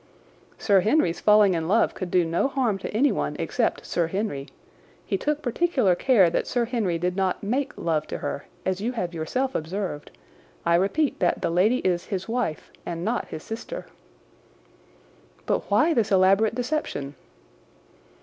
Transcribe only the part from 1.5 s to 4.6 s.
in love could do no harm to anyone except Sir Henry.